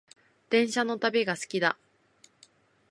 [0.49, 1.77] 電車の旅が好きだ